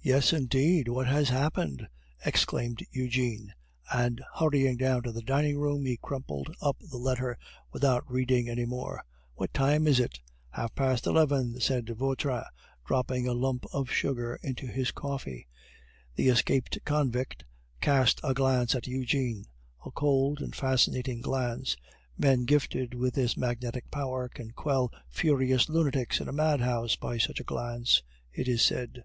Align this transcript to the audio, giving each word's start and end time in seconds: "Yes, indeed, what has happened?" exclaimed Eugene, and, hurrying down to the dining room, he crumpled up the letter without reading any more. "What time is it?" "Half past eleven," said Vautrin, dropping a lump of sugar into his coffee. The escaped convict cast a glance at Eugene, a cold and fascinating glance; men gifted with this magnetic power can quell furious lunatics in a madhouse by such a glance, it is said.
"Yes, 0.00 0.32
indeed, 0.32 0.88
what 0.88 1.06
has 1.08 1.28
happened?" 1.28 1.86
exclaimed 2.24 2.86
Eugene, 2.90 3.52
and, 3.92 4.22
hurrying 4.36 4.78
down 4.78 5.02
to 5.02 5.12
the 5.12 5.20
dining 5.20 5.58
room, 5.58 5.84
he 5.84 5.98
crumpled 5.98 6.56
up 6.62 6.78
the 6.80 6.96
letter 6.96 7.36
without 7.70 8.10
reading 8.10 8.48
any 8.48 8.64
more. 8.64 9.04
"What 9.34 9.52
time 9.52 9.86
is 9.86 10.00
it?" 10.00 10.20
"Half 10.52 10.74
past 10.74 11.06
eleven," 11.06 11.60
said 11.60 11.86
Vautrin, 11.98 12.44
dropping 12.86 13.28
a 13.28 13.34
lump 13.34 13.66
of 13.74 13.90
sugar 13.90 14.40
into 14.42 14.68
his 14.68 14.90
coffee. 14.90 15.48
The 16.14 16.28
escaped 16.30 16.78
convict 16.86 17.44
cast 17.82 18.20
a 18.24 18.32
glance 18.32 18.74
at 18.74 18.86
Eugene, 18.86 19.44
a 19.84 19.90
cold 19.90 20.40
and 20.40 20.56
fascinating 20.56 21.20
glance; 21.20 21.76
men 22.16 22.46
gifted 22.46 22.94
with 22.94 23.12
this 23.12 23.36
magnetic 23.36 23.90
power 23.90 24.30
can 24.30 24.52
quell 24.52 24.90
furious 25.10 25.68
lunatics 25.68 26.20
in 26.20 26.28
a 26.28 26.32
madhouse 26.32 26.96
by 26.96 27.18
such 27.18 27.38
a 27.38 27.44
glance, 27.44 28.02
it 28.32 28.48
is 28.48 28.62
said. 28.62 29.04